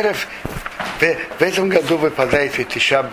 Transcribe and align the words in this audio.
Эрев 0.00 0.26
в, 1.38 1.42
этом 1.42 1.68
году 1.68 1.98
выпадает 1.98 2.56
ведь 2.56 2.68
Тишаб 2.68 3.12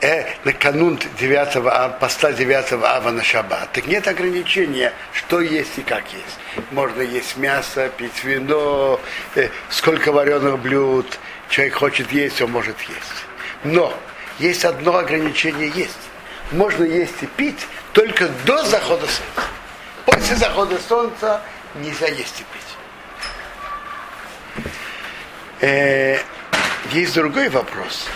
э, 0.00 0.24
на 0.44 0.52
канун 0.52 0.98
9 1.18 1.56
ава, 1.56 1.96
поста 2.00 2.32
9 2.32 2.72
ава 2.72 3.10
на 3.10 3.22
шаббат. 3.22 3.70
Так 3.72 3.86
нет 3.86 4.08
ограничения, 4.08 4.92
что 5.12 5.40
есть 5.40 5.78
и 5.78 5.82
как 5.82 6.04
есть. 6.12 6.38
Можно 6.70 7.02
есть 7.02 7.36
мясо, 7.36 7.90
пить 7.90 8.24
вино, 8.24 9.00
э, 9.34 9.48
сколько 9.68 10.10
вареных 10.12 10.58
блюд 10.58 11.18
человек 11.48 11.74
хочет 11.74 12.10
есть, 12.12 12.40
он 12.40 12.50
может 12.50 12.80
есть. 12.80 13.26
Но 13.64 13.92
есть 14.38 14.64
одно 14.64 14.96
ограничение 14.96 15.70
есть. 15.74 15.98
Можно 16.50 16.84
есть 16.84 17.22
и 17.22 17.26
пить 17.26 17.66
только 17.92 18.28
до 18.46 18.62
захода 18.64 19.06
солнца. 19.06 19.50
После 20.06 20.36
захода 20.36 20.78
солнца 20.88 21.42
нельзя 21.76 22.06
есть 22.08 22.40
и 22.40 22.44
пить. 22.44 22.81
Э, 25.62 26.18
есть 26.90 27.14
другой 27.14 27.48
вопрос. 27.48 28.08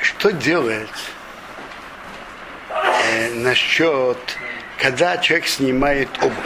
Что 0.00 0.30
делать 0.30 0.88
э, 2.68 3.32
насчет, 3.36 4.18
когда 4.78 5.16
человек 5.16 5.48
снимает 5.48 6.10
обувь? 6.20 6.36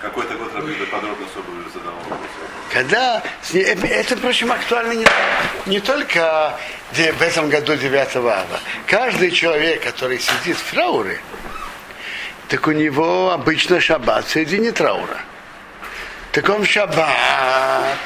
Какой-то 0.00 0.34
год 0.36 0.54
Рабида 0.54 0.86
подробно 0.86 1.26
с 1.26 1.36
обувью 1.36 1.64
задавал 1.70 1.98
вопрос. 2.00 2.30
Когда, 2.72 3.22
это, 3.52 4.16
впрочем, 4.16 4.52
актуально 4.52 4.92
не, 4.92 5.06
не 5.66 5.80
только 5.80 6.58
в 6.92 7.22
этом 7.22 7.50
году 7.50 7.76
9 7.76 8.16
ава. 8.16 8.46
Каждый 8.86 9.30
человек, 9.30 9.82
который 9.82 10.18
сидит 10.18 10.56
в 10.56 10.70
трауре, 10.70 11.20
так 12.48 12.66
у 12.66 12.72
него 12.72 13.32
обычно 13.32 13.80
шаббат 13.80 14.24
в 14.24 14.30
середине 14.30 14.72
траура. 14.72 15.20
Так 16.34 16.48
он 16.48 16.64
в 16.64 16.66
шаббат 16.68 17.96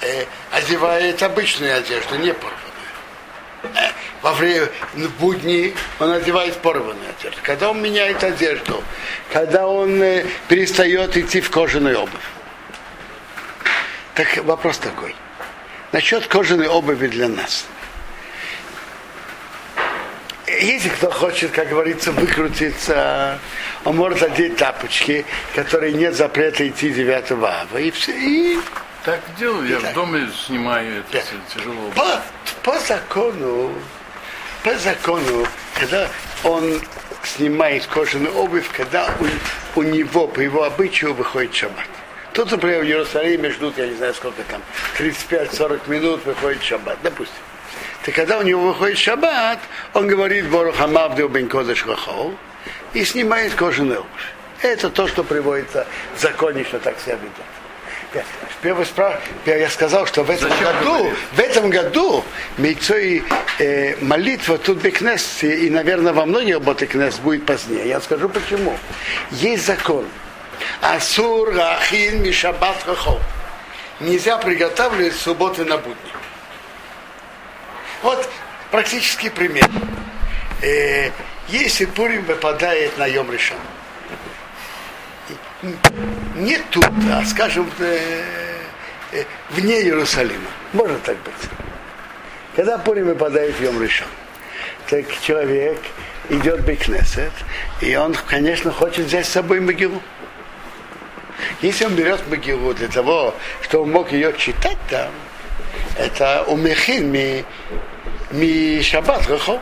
э, 0.00 0.24
одевает 0.52 1.20
обычную 1.24 1.76
одежду, 1.76 2.14
не 2.14 2.32
порванную. 2.32 2.60
Э, 3.64 3.90
во 4.22 4.32
время 4.32 4.68
будни 5.18 5.74
он 5.98 6.12
одевает 6.12 6.56
порванную 6.58 7.10
одежду. 7.18 7.40
Когда 7.42 7.70
он 7.70 7.82
меняет 7.82 8.22
одежду, 8.22 8.84
когда 9.32 9.66
он 9.66 10.00
э, 10.00 10.24
перестает 10.46 11.16
идти 11.16 11.40
в 11.40 11.50
кожаную 11.50 11.98
обувь. 11.98 12.22
Так 14.14 14.36
вопрос 14.44 14.78
такой. 14.78 15.16
Насчет 15.90 16.28
кожаной 16.28 16.68
обуви 16.68 17.08
для 17.08 17.28
нас. 17.28 17.66
Если 20.60 20.88
кто 20.88 21.10
хочет, 21.10 21.50
как 21.50 21.68
говорится, 21.68 22.12
выкрутиться, 22.12 23.38
он 23.84 23.96
может 23.96 24.22
одеть 24.22 24.56
тапочки, 24.56 25.24
которые 25.54 25.92
нет 25.92 26.14
запрета 26.14 26.66
идти 26.68 26.90
9 26.90 27.30
ава. 27.32 27.66
И 27.78 27.90
все. 27.90 28.12
И 28.12 28.58
Так 29.04 29.20
делаю, 29.38 29.68
я 29.68 29.80
Так. 29.80 29.90
в 29.90 29.94
доме 29.94 30.28
снимаю, 30.46 31.00
это 31.00 31.12
Да. 31.12 31.22
тяжело. 31.54 31.90
по, 31.94 32.22
по 32.62 32.78
закону, 32.78 33.72
по 34.62 34.74
закону, 34.78 35.46
когда 35.78 36.08
он 36.42 36.80
снимает 37.22 37.86
кожаную 37.86 38.34
обувь, 38.34 38.66
когда 38.74 39.06
у, 39.20 39.80
у 39.80 39.82
него, 39.82 40.26
по 40.26 40.40
его 40.40 40.64
обычаю, 40.64 41.12
выходит 41.12 41.54
шаббат. 41.54 41.86
Тут, 42.32 42.50
например, 42.50 42.80
в 42.80 42.84
Иерусалиме 42.86 43.50
ждут, 43.50 43.76
я 43.78 43.86
не 43.86 43.94
знаю 43.94 44.14
сколько 44.14 44.42
там, 44.44 44.62
35-40 44.98 45.80
минут 45.88 46.24
выходит 46.24 46.62
шаббат, 46.62 46.96
допустим. 47.02 47.36
Так 48.04 48.14
когда 48.14 48.38
у 48.38 48.42
него 48.42 48.60
выходит 48.60 48.98
шаббат, 48.98 49.58
он 49.94 50.06
говорит 50.06 50.48
Бору 50.48 50.72
Хамавду 50.72 51.26
бен 51.28 51.48
Кодыш 51.48 51.86
Рахол 51.86 52.34
и 52.92 53.04
снимает 53.04 53.54
кожаную 53.54 54.00
обувь. 54.00 54.10
Это 54.60 54.90
то, 54.90 55.08
что 55.08 55.24
приводится 55.24 55.86
в 56.16 56.20
законе, 56.20 56.64
что 56.64 56.78
так 56.78 57.00
себя 57.00 57.14
ведет. 57.14 57.32
Я- 58.14 58.24
Первый 58.62 58.86
спраш... 58.86 59.16
Я 59.46 59.68
сказал, 59.68 60.06
что 60.06 60.22
в 60.22 60.30
этом 60.30 60.48
Зачем 60.48 60.64
году, 60.64 61.12
в 61.32 61.38
этом 61.40 61.70
году 61.70 62.24
мейцо 62.58 62.96
и 62.96 63.22
э, 63.58 63.96
молитва 64.02 64.56
тут 64.58 64.78
бекнес, 64.78 65.42
и, 65.42 65.68
наверное, 65.68 66.12
во 66.12 66.24
многих 66.24 66.60
ботекнес 66.62 67.16
будет 67.16 67.44
позднее. 67.44 67.88
Я 67.88 68.00
скажу 68.00 68.28
почему. 68.28 68.78
Есть 69.30 69.66
закон. 69.66 70.06
Асур 70.80 71.54
рахин 71.54 72.22
мишабат 72.22 72.76
рахол. 72.86 73.20
Нельзя 74.00 74.38
приготавливать 74.38 75.14
субботы 75.14 75.64
на 75.64 75.78
будни. 75.78 75.96
Вот 78.04 78.28
практический 78.70 79.30
пример. 79.30 79.66
Э, 80.60 81.10
если 81.48 81.86
Пурим 81.86 82.22
выпадает 82.26 82.98
на 82.98 83.06
Йом 83.06 83.30
не 86.34 86.58
тут, 86.70 86.90
а, 87.10 87.24
скажем, 87.24 87.66
э, 87.78 88.24
э, 89.12 89.24
вне 89.52 89.80
Иерусалима. 89.80 90.50
Может 90.74 91.02
так 91.02 91.16
быть. 91.22 91.50
Когда 92.54 92.76
Пурим 92.76 93.06
выпадает 93.06 93.54
в 93.54 93.62
Йом 93.62 93.76
так 94.90 95.06
человек 95.22 95.78
идет 96.28 96.60
в 96.60 96.66
Бекнесет, 96.66 97.32
и 97.80 97.96
он, 97.96 98.14
конечно, 98.28 98.70
хочет 98.70 99.06
взять 99.06 99.24
с 99.24 99.30
собой 99.30 99.60
Могилу. 99.60 100.02
Если 101.62 101.86
он 101.86 101.94
берет 101.94 102.20
Могилу 102.28 102.74
для 102.74 102.88
того, 102.88 103.34
чтобы 103.62 103.84
он 103.84 103.92
мог 103.92 104.12
ее 104.12 104.34
читать 104.36 104.76
там, 104.90 105.10
это 105.96 106.42
умехин 106.44 107.10
ми, 107.10 107.44
ми 108.34 108.82
шаббат 108.82 109.26
рахо. 109.28 109.60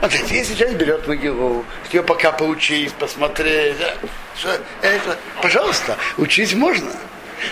Вот 0.00 0.12
если 0.12 0.54
человек 0.54 0.78
берет 0.78 1.06
Могилу, 1.06 1.64
ее 1.92 2.02
пока 2.02 2.32
поучить, 2.32 2.94
посмотреть, 2.94 3.76
что 4.38 4.48
это, 4.80 5.16
пожалуйста, 5.42 5.96
учить 6.16 6.54
можно. 6.54 6.90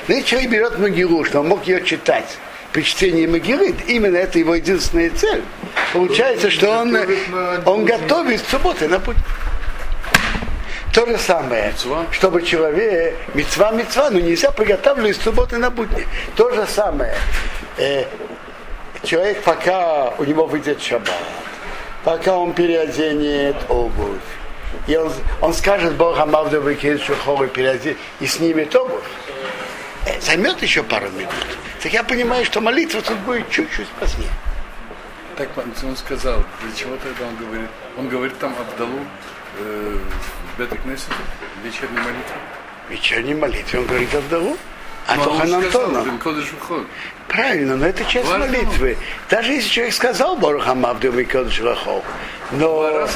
Но 0.07 0.15
если 0.15 0.29
человек 0.29 0.51
берет 0.51 0.79
Могилу, 0.79 1.25
что 1.25 1.41
он 1.41 1.49
мог 1.49 1.67
ее 1.67 1.85
читать, 1.85 2.39
при 2.73 2.83
чтении 2.83 3.27
Могилы, 3.27 3.75
именно 3.87 4.17
это 4.17 4.39
его 4.39 4.55
единственная 4.55 5.11
цель. 5.11 5.43
Получается, 5.93 6.51
что 6.51 6.71
он, 6.71 6.97
он 7.67 7.85
готовит 7.85 8.43
субботы 8.49 8.89
на 8.89 8.99
путь. 8.99 9.17
То 10.95 11.05
же 11.07 11.19
самое, 11.19 11.75
чтобы 12.13 12.43
человек, 12.43 13.15
мецва, 13.35 13.73
мецва, 13.73 14.11
но 14.11 14.21
нельзя 14.21 14.51
приготавливать 14.51 15.17
субботы 15.17 15.59
на 15.59 15.71
будни. 15.71 16.07
То 16.35 16.51
же 16.51 16.67
самое, 16.67 17.15
э, 17.77 18.05
человек, 19.03 19.43
пока 19.43 20.15
у 20.19 20.25
него 20.25 20.47
выйдет 20.47 20.83
шаббат, 20.83 21.15
пока 22.05 22.37
он 22.37 22.53
переоденет 22.53 23.57
обувь, 23.69 24.21
и 24.87 24.97
он, 24.97 25.13
он 25.41 25.53
скажет 25.55 25.95
Бог 25.95 26.19
Амавду 26.19 26.63
Шухову 26.99 27.47
переодет 27.47 27.97
и 28.21 28.27
снимет 28.27 28.75
обувь, 28.75 29.05
э, 30.07 30.21
займет 30.21 30.63
еще 30.63 30.83
пару 30.83 31.09
минут. 31.11 31.33
Так 31.83 31.93
я 31.93 32.03
понимаю, 32.03 32.45
что 32.45 32.61
молитва 32.61 33.01
тут 33.03 33.19
будет 33.19 33.49
чуть-чуть 33.51 33.89
позднее. 34.01 34.31
Так 35.37 35.49
он 35.57 35.97
сказал, 35.97 36.43
для 36.63 36.77
чего 36.77 36.97
тогда 36.97 37.27
он 37.27 37.37
говорит? 37.37 37.69
Он 37.97 38.09
говорит 38.09 38.39
там 38.39 38.53
Абдалу 38.59 38.99
э, 39.59 39.99
в 40.57 40.61
Бетекнесете, 40.61 41.13
вечерней 41.63 41.99
молитве. 41.99 42.37
Вечерней 42.89 43.35
молитве 43.35 43.79
он 43.79 43.87
говорит 43.87 44.15
Авдалу, 44.15 44.57
а 45.09 45.17
то 45.17 45.31
он 45.31 45.39
сказал, 45.39 45.61
Ханантона. 45.61 46.05
Бен 46.05 46.19
Кодыш 46.19 46.53
Выход. 46.53 46.87
Правильно, 47.29 47.77
но 47.77 47.87
это 47.87 48.05
часть 48.05 48.29
Важно. 48.29 48.47
молитвы. 48.47 48.97
Даже 49.31 49.53
если 49.53 49.69
человек 49.69 49.95
сказал 49.95 50.37
Боруха 50.37 50.75
Мавду 50.75 51.11
Микодыш 51.13 51.61
Рахов, 51.61 52.05
но... 52.53 53.09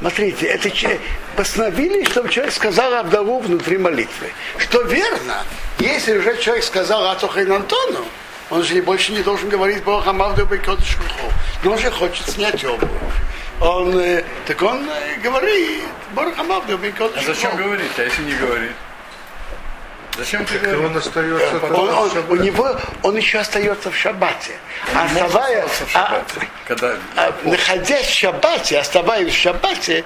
Смотрите, 0.00 0.46
это 0.46 0.68
че- 0.68 0.98
постановили, 1.36 2.04
чтобы 2.04 2.28
человек 2.28 2.52
сказал 2.52 2.92
Абдаву 2.94 3.38
внутри 3.38 3.78
молитвы. 3.78 4.32
Что 4.58 4.82
верно, 4.82 5.44
если 5.78 6.18
уже 6.18 6.36
человек 6.38 6.64
сказал 6.64 7.06
Атохайн 7.06 7.52
Антону, 7.52 8.04
он 8.50 8.64
же 8.64 8.82
больше 8.82 9.12
не 9.12 9.22
должен 9.22 9.48
говорить 9.48 9.84
Бога 9.84 10.12
Мавду 10.12 10.44
Микодыш 10.50 10.96
Рахов. 10.96 11.32
Но 11.62 11.72
он 11.72 11.78
же 11.78 11.90
хочет 11.92 12.28
снять 12.28 12.64
обувь. 12.64 12.88
Он, 13.60 13.96
э, 13.96 14.24
так 14.46 14.60
он 14.62 14.88
э, 14.88 15.20
говорит 15.22 15.84
Микодыш 16.82 17.22
А 17.22 17.34
зачем 17.34 17.56
говорить, 17.56 17.92
а 17.96 18.02
если 18.02 18.22
не 18.24 18.34
говорит? 18.34 18.72
Зачем 20.18 20.44
ты 20.44 20.58
говоришь? 20.58 20.84
Он 20.84 20.96
остается 20.96 21.56
Он, 21.66 21.88
он- 21.90 22.10
у 22.28 22.36
него, 22.36 22.76
он 23.02 23.16
еще 23.16 23.38
остается 23.38 23.90
в 23.90 23.96
шаббате. 23.96 24.52
А 24.94 25.04
оставая, 25.04 25.66
в 25.66 25.82
а- 25.82 25.88
шаббате, 25.88 26.48
когда 26.66 26.96
а, 27.16 27.34
находясь 27.44 28.06
в 28.06 28.14
шаббате, 28.14 28.78
оставаясь 28.78 29.32
в 29.32 29.36
шаббате, 29.36 30.04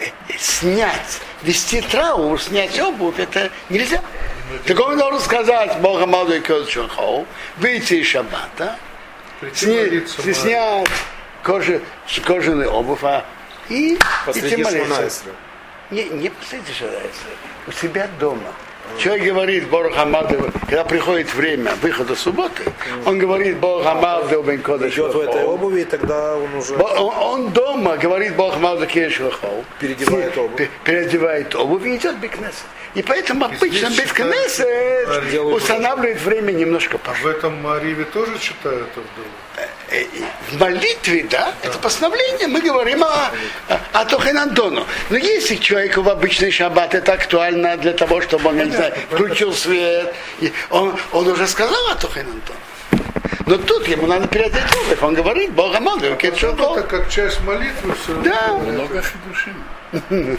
э, 0.00 0.04
э, 0.04 0.32
снять, 0.38 1.20
вести 1.42 1.80
траур, 1.80 2.40
снять 2.40 2.78
обувь, 2.80 3.18
это 3.18 3.50
нельзя. 3.68 4.02
Так 4.66 4.80
он 4.80 4.98
должен 4.98 5.20
сказать 5.20 5.78
Бога 5.78 6.06
молодой 6.06 6.40
Кодшухоу, 6.40 7.24
выйти 7.58 7.94
из 7.94 8.06
шаббата, 8.08 8.76
сни- 9.54 10.04
снять 10.34 10.88
кожи, 11.44 11.80
кожаный 12.24 12.66
обувь, 12.66 13.04
а, 13.04 13.24
и 13.68 13.94
идти 13.94 14.56
молиться. 14.64 15.30
Не, 15.90 16.04
не 16.04 16.30
посреди 16.30 16.72
Шмонайсера, 16.72 17.10
у 17.68 17.72
себя 17.72 18.08
дома. 18.18 18.52
Человек 18.98 19.24
говорит 19.24 19.68
Борох 19.68 19.96
Амадов, 19.98 20.52
когда 20.66 20.84
приходит 20.84 21.32
время 21.34 21.72
выхода 21.82 22.14
субботы, 22.14 22.62
он 23.06 23.18
говорит 23.18 23.56
Борох 23.58 23.86
Амадов 23.86 24.44
бен 24.46 24.60
Кодеш 24.60 24.92
Идет 24.94 25.14
в 25.14 25.20
этой 25.20 25.42
обуви, 25.44 25.80
и 25.80 25.84
тогда 25.84 26.36
он 26.36 26.54
уже 26.54 26.74
Бо- 26.76 26.84
Он, 26.84 27.14
он 27.16 27.50
дома 27.50 27.96
говорит 27.96 28.36
Бог 28.36 28.58
Малда 28.58 28.86
Кешвахол. 28.86 29.64
Переодевает 29.78 30.36
обувь. 30.36 30.68
Переодевает 30.84 31.54
обувь 31.54 31.86
и 31.86 31.96
идет 31.96 32.16
Бекнесет. 32.18 32.64
И 32.94 33.02
поэтому 33.02 33.46
обычно 33.46 33.88
Бекнесет 33.90 35.08
устанавливает 35.54 36.20
время 36.22 36.52
немножко 36.52 36.96
А 37.02 37.08
позже. 37.08 37.22
в 37.22 37.26
этом 37.26 37.66
Ариве 37.66 38.04
тоже 38.04 38.38
читают 38.38 38.88
Авдалу? 38.88 39.26
В 40.50 40.58
молитве, 40.58 41.26
да, 41.28 41.52
это 41.62 41.76
постановление, 41.78 42.46
мы 42.46 42.60
говорим 42.60 43.02
о, 43.02 43.32
о, 43.68 43.80
о 43.92 44.04
Тохен 44.04 44.38
Антону. 44.38 44.86
Но 45.10 45.16
если 45.16 45.56
человеку 45.56 46.02
в 46.02 46.08
обычный 46.08 46.52
шаббат 46.52 46.94
это 46.94 47.14
актуально 47.14 47.76
для 47.76 47.92
того, 47.92 48.20
чтобы 48.20 48.50
он, 48.50 48.58
я 48.58 48.64
не 48.66 48.72
знаю, 48.72 48.94
включил 49.10 49.52
свет, 49.52 50.14
он, 50.70 50.96
он 51.12 51.26
уже 51.26 51.48
сказал 51.48 51.90
о 51.90 51.96
Тохен 51.96 52.26
Антону. 52.26 52.58
Но 53.46 53.56
тут 53.58 53.88
ему 53.88 54.06
надо 54.06 54.28
переодеть 54.28 54.62
обувь. 54.84 55.02
Он 55.02 55.14
говорит, 55.14 55.50
Бога 55.52 55.80
молду, 55.80 56.06
Ну, 56.06 56.14
Это 56.14 56.82
как 56.86 57.10
часть 57.10 57.40
молитвы 57.40 57.94
все 57.94 58.14
равно. 58.14 58.30
Да. 58.30 58.52
Много 58.58 59.02
хидушим. 59.02 60.38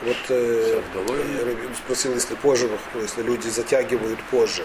Вот 0.00 0.16
э, 0.28 0.80
я 0.94 1.74
спросил, 1.76 2.14
если 2.14 2.34
позже, 2.34 2.68
если 2.94 3.22
люди 3.22 3.48
затягивают 3.48 4.18
позже. 4.30 4.62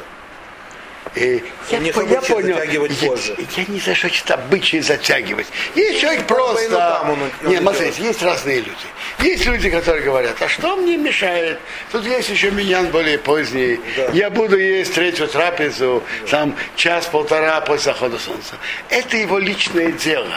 И 1.15 1.43
я, 1.71 1.79
них 1.79 1.95
по- 1.95 2.01
я 2.01 2.21
понял, 2.21 2.55
затягивать 2.55 3.01
я, 3.01 3.09
позже. 3.09 3.35
я 3.57 3.65
не 3.67 3.79
знаю, 3.79 3.95
что 3.95 4.07
это 4.07 4.33
обычай 4.35 4.79
затягивать. 4.79 5.47
Есть 5.75 5.99
человек 6.01 6.21
ну, 6.29 6.35
просто... 6.35 6.69
там 6.69 7.09
он- 7.09 7.19
он 7.21 7.49
не, 7.49 7.57
смотрите, 7.57 8.03
есть 8.03 8.21
разные 8.21 8.57
люди. 8.57 8.75
Есть 9.19 9.45
люди, 9.45 9.69
которые 9.69 10.03
говорят, 10.03 10.41
а 10.41 10.47
что 10.47 10.75
мне 10.75 10.97
мешает? 10.97 11.59
Тут 11.91 12.05
есть 12.05 12.29
еще 12.29 12.51
миньян 12.51 12.87
более 12.87 13.17
поздний. 13.17 13.79
Да. 13.95 14.09
Я 14.13 14.29
буду 14.29 14.57
есть 14.57 14.93
третью 14.93 15.27
трапезу, 15.27 16.03
там 16.29 16.55
час-полтора 16.75 17.61
после 17.61 17.91
захода 17.91 18.19
солнца. 18.19 18.55
Это 18.89 19.17
его 19.17 19.39
личное 19.39 19.91
дело. 19.91 20.35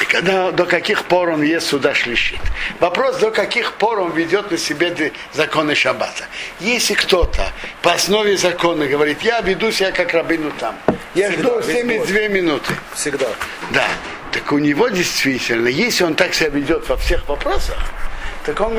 И 0.00 0.04
когда, 0.06 0.50
до 0.50 0.64
каких 0.64 1.04
пор 1.04 1.30
он 1.30 1.42
ест 1.42 1.68
сюда 1.68 1.94
шлищит. 1.94 2.40
Вопрос, 2.78 3.18
до 3.18 3.30
каких 3.30 3.74
пор 3.74 4.00
он 4.00 4.12
ведет 4.12 4.50
на 4.50 4.58
себе 4.58 5.12
законы 5.32 5.74
шаббата. 5.74 6.24
Если 6.60 6.94
кто-то 6.94 7.52
по 7.82 7.92
основе 7.92 8.36
закона 8.36 8.86
говорит, 8.86 9.22
я 9.22 9.40
веду 9.40 9.70
себя 9.70 9.92
как 9.92 10.14
рабину 10.14 10.50
там, 10.58 10.78
я 11.14 11.30
Всегда, 11.30 11.60
жду 11.60 11.68
весь 11.68 11.76
72 11.76 12.28
минуты. 12.28 12.72
Всегда. 12.94 13.26
Да, 13.72 13.86
так 14.32 14.52
у 14.52 14.58
него 14.58 14.88
действительно, 14.88 15.68
если 15.68 16.04
он 16.04 16.14
так 16.14 16.34
себя 16.34 16.50
ведет 16.50 16.88
во 16.88 16.96
всех 16.96 17.28
вопросах, 17.28 17.76
так 18.46 18.60
он, 18.60 18.78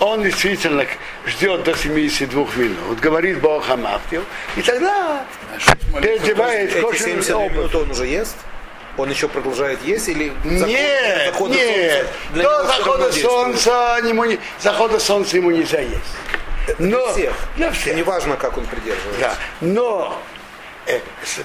он 0.00 0.22
действительно 0.22 0.84
ждет 1.26 1.62
до 1.64 1.74
72 1.76 2.46
минут, 2.56 3.00
говорит 3.00 3.40
Бог 3.40 3.66
Хамавтил, 3.66 4.22
и 4.56 4.62
тогда 4.62 5.24
переодевает 6.00 6.70
Эти 6.70 6.80
кожаную 6.80 7.22
72 7.22 7.36
обувь. 7.38 7.52
минуты 7.56 7.78
он 7.78 7.90
уже 7.90 8.06
ест? 8.06 8.36
Он 8.96 9.08
еще 9.10 9.28
продолжает 9.28 9.78
есть 9.84 10.08
или 10.08 10.32
закон- 10.44 10.68
Нет, 10.68 11.26
захода 11.26 11.54
нет, 11.54 12.06
солнца 12.34 12.42
до 12.42 12.66
захода 12.66 13.12
солнца, 13.12 13.98
ему 14.04 14.24
не, 14.24 14.38
захода 14.60 14.98
солнца 14.98 15.36
ему 15.36 15.50
нельзя 15.52 15.78
есть. 15.80 16.76
Но, 16.78 17.04
Для 17.04 17.12
всех. 17.12 17.34
Для 17.56 17.70
всех. 17.70 17.96
Неважно, 17.96 18.36
как 18.36 18.58
он 18.58 18.66
придерживается. 18.66 19.20
Да, 19.20 19.34
но 19.60 20.20
э, 20.86 20.98
с- 21.24 21.44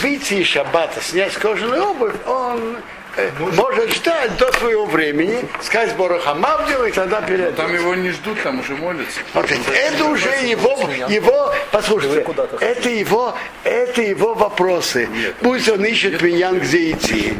выйти 0.00 0.34
из 0.34 0.46
шаббата, 0.46 1.00
снять 1.00 1.34
кожаную 1.34 1.90
обувь, 1.90 2.14
он 2.26 2.76
э, 3.16 3.30
может 3.38 3.92
ждать 3.94 4.36
до 4.36 4.52
своего 4.52 4.86
времени, 4.86 5.44
сказать 5.62 5.94
Бороха 5.96 6.34
Мавдил, 6.34 6.84
и 6.84 6.92
тогда 6.92 7.20
перед. 7.22 7.56
Там 7.56 7.74
его 7.74 7.94
не 7.94 8.10
ждут, 8.10 8.42
там 8.42 8.60
уже 8.60 8.74
молятся. 8.74 9.20
Смотрите, 9.32 9.62
это 9.72 10.04
уже 10.04 10.28
его, 10.28 10.78
его, 11.08 11.54
послушайте, 11.70 12.26
это 12.60 12.88
его, 12.88 13.34
это 13.64 14.02
его 14.02 14.34
вопросы. 14.34 15.08
Пусть 15.40 15.68
он 15.68 15.84
ищет 15.84 16.20
меня, 16.22 16.52
где 16.52 16.92
идти. 16.92 17.34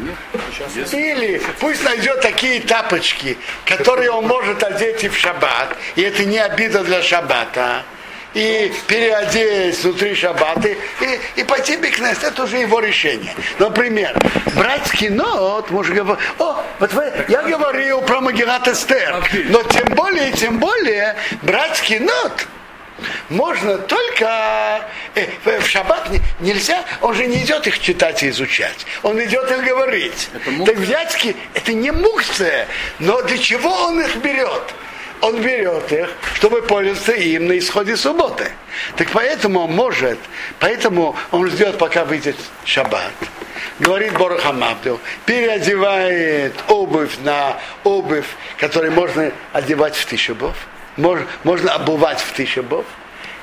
Или 0.91 1.41
пусть 1.59 1.83
найдет 1.83 2.21
такие 2.21 2.61
тапочки, 2.61 3.37
которые 3.65 4.11
он 4.11 4.27
может 4.27 4.63
одеть 4.63 5.03
и 5.03 5.09
в 5.09 5.17
шаббат, 5.17 5.75
и 5.95 6.01
это 6.01 6.23
не 6.25 6.39
обида 6.39 6.83
для 6.83 7.01
шаббата. 7.01 7.83
И 8.35 8.73
переодеть 8.87 9.81
внутри 9.81 10.13
шаббата 10.13 10.67
и, 10.67 10.77
и 11.37 11.43
пойти 11.45 11.77
бикнест, 11.77 12.21
это 12.21 12.43
уже 12.43 12.57
его 12.57 12.81
решение. 12.81 13.33
Например, 13.59 14.13
брать 14.55 14.91
кино, 14.91 15.65
мы 15.69 15.83
же 15.85 15.93
говорим, 15.93 16.21
о, 16.39 16.61
вот 16.79 16.93
вы, 16.93 17.13
я 17.29 17.43
говорил 17.43 18.01
про 18.01 18.19
Магират 18.19 18.67
Эстер, 18.67 19.23
но 19.45 19.63
тем 19.63 19.87
более, 19.95 20.33
тем 20.33 20.59
более, 20.59 21.15
брать 21.43 21.79
кино 21.79 22.29
можно 23.29 23.77
только 23.77 24.85
э, 25.15 25.27
в 25.45 25.61
в 25.61 25.67
шаббат 25.67 26.09
не- 26.09 26.21
нельзя, 26.41 26.83
он 27.01 27.13
же 27.13 27.25
не 27.27 27.37
идет 27.43 27.67
их 27.67 27.79
читать 27.79 28.21
и 28.23 28.29
изучать, 28.29 28.85
он 29.03 29.17
идет 29.23 29.49
их 29.49 29.63
говорить. 29.63 30.29
Это 30.33 30.51
мукция. 30.51 30.75
Так 30.75 30.83
взять 30.83 31.35
это 31.53 31.73
не 31.73 31.91
мукция, 31.91 32.67
но 32.99 33.21
для 33.21 33.37
чего 33.37 33.69
он 33.69 34.01
их 34.01 34.17
берет? 34.17 34.73
Он 35.25 35.41
берет 35.41 35.91
их, 35.91 36.09
чтобы 36.35 36.61
пользоваться 36.61 37.13
им 37.13 37.47
на 37.47 37.57
исходе 37.57 37.97
субботы. 37.97 38.51
Так 38.95 39.07
поэтому 39.11 39.61
он 39.61 39.71
может, 39.71 40.19
поэтому 40.59 41.15
он 41.31 41.49
ждет, 41.49 41.79
пока 41.79 42.05
выйдет 42.05 42.35
шаббат. 42.63 43.11
Говорит 43.79 44.13
Борохамабду, 44.19 44.99
переодевает 45.25 46.53
обувь 46.67 47.17
на 47.23 47.57
обувь, 47.83 48.27
которую 48.59 48.91
можно 48.91 49.31
одевать 49.51 49.95
в 49.95 50.05
тысячебов, 50.05 50.55
можно, 50.95 51.25
можно 51.43 51.73
обувать 51.73 52.19
в 52.19 52.31
тысячебов, 52.33 52.85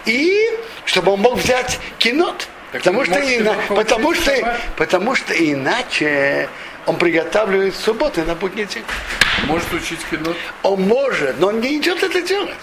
и 0.05 0.51
чтобы 0.85 1.11
он 1.11 1.21
мог 1.21 1.39
взять 1.39 1.81
кинот. 1.99 2.47
Так 2.71 2.83
Потому 2.83 3.05
что, 3.05 3.19
ина- 3.19 3.57
потому, 3.69 4.15
что, 4.15 4.59
потому 4.77 5.17
что 5.17 5.35
иначе 5.35 6.49
он 6.87 6.97
приготавливает 6.97 7.75
субботы 7.75 8.23
на 8.23 8.37
будний 8.37 8.67
день. 8.67 8.85
Может 9.47 9.73
учить 9.73 10.01
кино? 10.11 10.35
Он 10.63 10.83
может, 10.83 11.39
но 11.41 11.49
он 11.49 11.61
не 11.61 11.79
идет 11.79 12.03
это 12.03 12.23
делать. 12.23 12.57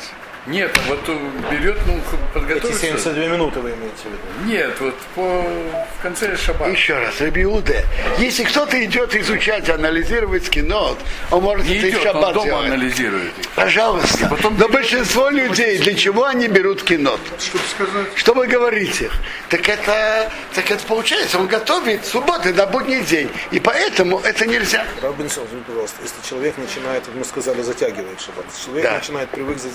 Нет, 0.50 0.76
а 0.78 0.90
вот 0.90 1.08
он 1.08 1.20
берет, 1.52 1.78
ну, 1.86 1.94
Эти 1.98 2.34
подготовится. 2.34 2.80
72 2.82 3.26
минуты 3.28 3.60
вы 3.60 3.70
имеете 3.70 4.04
в 4.04 4.06
виду? 4.06 4.52
Нет, 4.52 4.80
вот 4.80 4.96
по, 5.14 5.22
в 5.44 6.02
конце 6.02 6.36
шаббата. 6.36 6.72
Еще 6.72 6.96
раз, 6.98 7.22
Рабиуде, 7.22 7.86
если 8.18 8.44
кто-то 8.44 8.84
идет 8.84 9.16
изучать, 9.16 9.70
анализировать 9.70 10.50
кино, 10.50 10.98
он 11.30 11.44
может 11.44 11.68
Не 11.68 11.78
это 11.78 11.88
и 11.88 11.92
в 11.92 11.94
идет, 11.94 12.00
он 12.00 12.14
шаббат 12.14 12.34
дома 12.34 12.46
делать. 12.46 12.66
анализирует. 12.66 13.34
Пожалуйста. 13.56 14.28
потом 14.28 14.58
Но 14.58 14.68
большинство 14.70 15.30
людей, 15.30 15.78
для 15.78 15.94
чего 15.94 16.26
они 16.26 16.48
берут 16.48 16.82
кино? 16.84 17.18
Чтобы 17.40 17.64
сказать, 17.68 18.08
Чтобы 18.16 18.48
говорить 18.48 19.02
их. 19.02 19.12
Так 19.50 19.70
это, 19.70 20.32
так 20.56 20.72
это 20.72 20.84
получается, 20.88 21.38
он 21.38 21.48
готовит 21.48 22.06
субботы 22.06 22.54
на 22.54 22.66
будний 22.66 23.02
день. 23.02 23.30
И 23.52 23.60
поэтому 23.60 24.20
это 24.20 24.48
нельзя. 24.48 24.84
Робинсон, 25.02 25.46
извините, 25.46 25.68
пожалуйста, 25.68 25.98
если 26.02 26.28
человек 26.28 26.58
начинает, 26.58 27.04
мы 27.14 27.24
сказали, 27.24 27.62
затягивает 27.62 28.20
шаббат, 28.20 28.46
человек 28.66 28.84
Да. 28.86 28.94
начинает 28.98 29.30
привык, 29.30 29.58
за- 29.60 29.70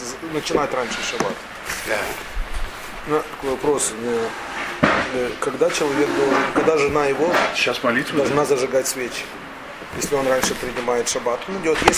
начинает 0.65 0.75
раньше 0.75 0.99
шаббат. 1.11 1.35
Да. 1.87 1.99
Ну, 3.07 3.23
такой 3.31 3.51
вопрос, 3.51 3.93
ну, 4.01 4.19
э, 5.15 5.31
когда 5.41 5.71
человек 5.71 6.09
должен, 6.17 6.37
когда 6.55 6.79
жена 6.79 7.07
его 7.07 7.31
Сейчас 7.55 7.83
молитву. 7.83 8.17
должна 8.19 8.45
зажигать 8.45 8.89
свечи? 8.89 9.25
Если 9.97 10.15
он 10.15 10.27
раньше 10.27 10.55
принимает 10.55 11.09
шаббат, 11.09 11.41
он 11.49 11.59
идет, 11.59 11.79
если 11.83 11.93